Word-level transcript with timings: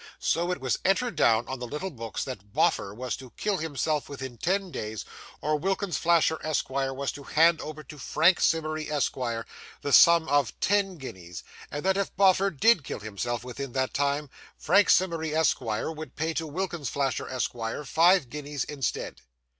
So 0.17 0.49
it 0.49 0.59
was 0.59 0.79
entered 0.83 1.15
down 1.15 1.47
on 1.47 1.59
the 1.59 1.67
little 1.67 1.91
books 1.91 2.23
that 2.23 2.51
Boffer 2.53 2.91
was 2.91 3.15
to 3.17 3.29
kill 3.37 3.57
himself 3.57 4.09
within 4.09 4.35
ten 4.35 4.71
days, 4.71 5.05
or 5.41 5.59
Wilkins 5.59 5.95
Flasher, 5.97 6.39
Esquire, 6.41 6.91
was 6.91 7.11
to 7.11 7.21
hand 7.21 7.61
over 7.61 7.83
to 7.83 7.99
Frank 7.99 8.39
Simmery, 8.41 8.89
Esquire, 8.89 9.45
the 9.83 9.93
sum 9.93 10.27
of 10.27 10.59
ten 10.59 10.97
guineas; 10.97 11.43
and 11.69 11.85
that 11.85 11.97
if 11.97 12.15
Boffer 12.15 12.49
did 12.49 12.83
kill 12.83 13.01
himself 13.01 13.43
within 13.43 13.73
that 13.73 13.93
time, 13.93 14.31
Frank 14.57 14.89
Simmery, 14.89 15.35
Esquire, 15.35 15.91
would 15.91 16.15
pay 16.15 16.33
to 16.33 16.47
Wilkins 16.47 16.89
Flasher, 16.89 17.29
Esquire, 17.29 17.83
five 17.85 18.31
guineas, 18.31 18.63
instead. 18.63 19.21